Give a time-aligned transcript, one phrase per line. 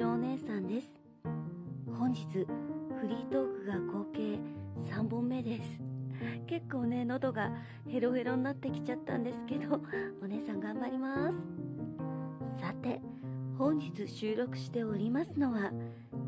[0.00, 0.86] るお姉さんです。
[1.94, 2.46] 本日フ
[3.06, 4.38] リートークが合計
[4.90, 5.82] 3本目です。
[6.46, 7.52] 結構ね喉が
[7.86, 9.78] ヘロヘロになってきちゃったんですけど
[10.22, 11.36] お姉さん頑張ります。
[12.58, 13.02] さて
[13.58, 15.70] 本日収録しておりますのは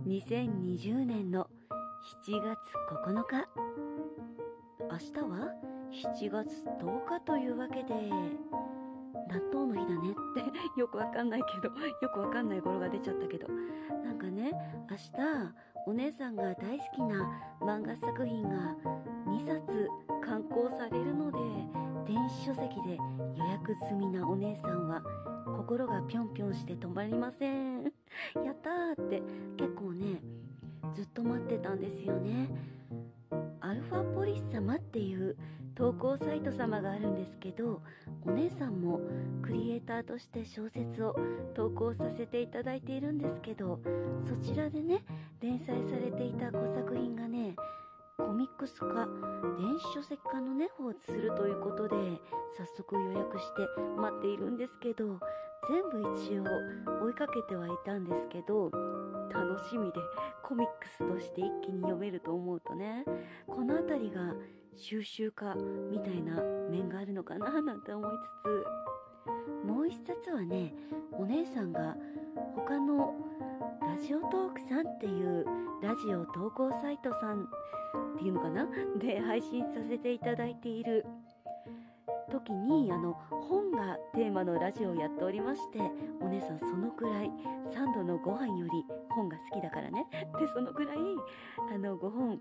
[0.07, 1.48] 2020年の
[2.27, 2.59] 7月
[2.91, 3.48] 9日。
[4.91, 5.54] 明日は
[5.91, 7.95] 7月10日というわけで
[9.29, 13.48] 納豆の日だねってよくわかんないけど よくわかんない語呂が出ちゃったけど。
[14.05, 14.52] なんかね
[14.91, 15.55] 明日
[15.87, 18.77] お姉さんが大好きな漫画作品が
[19.27, 19.88] 2冊
[20.20, 21.38] 刊行されるので
[22.12, 22.97] 電子書籍で
[23.37, 25.02] 予約済みなお姉さんは
[25.56, 27.84] 心がぴょんぴょんして止まりません。
[28.45, 29.23] やったーって
[29.56, 30.20] 結構ね
[30.92, 32.48] ずっと待ってたんですよね。
[33.61, 35.36] アルファポリス様っていう
[35.75, 37.81] 投稿サイト様があるんですけど
[38.27, 39.01] お姉さんも
[39.43, 41.17] クリエイターとして小説を
[41.55, 43.81] 投稿させていただいているんですけど
[44.29, 45.03] そちらでね
[45.41, 47.56] 連載されていた5作品がね
[48.19, 51.97] コミックス化電子書籍化のね方をするということで
[52.57, 55.19] 早速予約して待っているんですけど
[55.69, 58.70] 全部一応追いかけてはいたんですけど
[59.33, 60.00] 楽しみで
[60.42, 63.05] コミックスとして一気に読めると思うとね
[63.47, 64.34] この辺りが
[64.77, 65.55] 収集家
[65.91, 70.74] みたいな面があるのかななんて思いつつもう一冊はね
[71.12, 71.97] お姉さんが
[72.55, 73.14] 他の
[73.80, 75.44] ラジオトークさんっていう
[75.83, 77.46] ラジオ投稿サイトさんっ
[78.19, 78.69] ていうのかな？
[78.98, 81.05] で配信させていただいている
[82.43, 85.79] 時にあの本がテーマのラジオをやっておりまして
[86.21, 87.31] お姉さんそのくらい
[87.75, 90.07] 3度のご飯より本が好きだからね。
[90.39, 90.97] でそのくらい
[91.73, 92.41] あのご本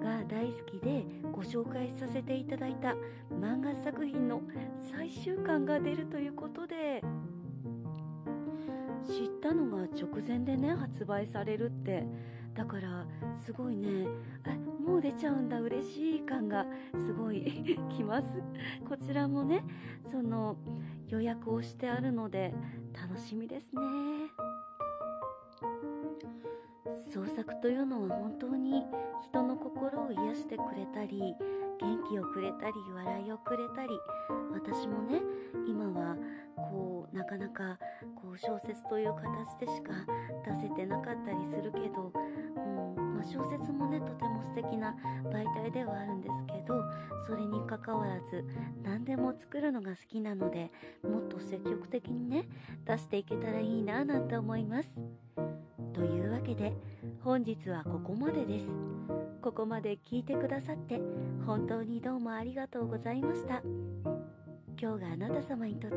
[0.00, 2.94] が大好きでご紹介させていただいた
[3.32, 4.40] 漫画作品の
[4.92, 7.02] 最終巻が出るということで
[9.04, 12.06] 知ったのが直前でね発売されるって。
[12.58, 13.06] だから
[13.46, 14.08] すごいね。
[14.44, 14.50] あ
[14.82, 15.60] もう出ちゃうんだ。
[15.60, 16.66] 嬉しい感が
[17.06, 18.42] すごい きます。
[18.88, 19.62] こちらもね
[20.10, 20.56] その
[21.06, 22.52] 予約をしてあるので
[23.00, 23.82] 楽しみですね。
[27.14, 28.84] 創作というのは本当に
[29.22, 31.36] 人の心を癒してくれたり
[31.80, 33.90] 元気をくれたり笑いをくれたり
[34.52, 35.22] 私もね
[35.66, 36.16] 今は
[36.56, 37.07] こう
[37.38, 37.78] なか
[38.16, 39.92] こう小説という形でしか
[40.44, 42.12] 出せてなかったりするけど、
[42.56, 44.94] うんまあ、小説もねとても素敵な
[45.24, 46.82] 媒体ではあるんですけど
[47.26, 48.44] それにかかわらず
[48.82, 50.70] 何でも作るのが好きなので
[51.02, 52.48] もっと積極的にね
[52.84, 54.88] 出していけたらいいななんて思います。
[55.94, 56.72] というわけで
[57.22, 58.66] 本日はここまでです。
[59.40, 61.00] ここまで聞いてくださって
[61.46, 63.62] 本当にどうもありがとうございました。
[64.80, 65.96] 今日があなた様にとって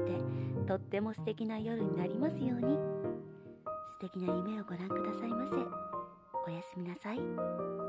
[0.67, 2.77] とっても素敵な夜になりますように。
[3.91, 5.55] 素敵な夢をご覧くださいませ。
[6.47, 7.80] おやすみなさい。